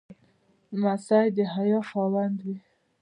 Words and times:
لمسی 0.73 1.25
د 1.35 1.37
حیا 1.53 1.79
خاوند 1.89 2.37
وي. 2.45 2.57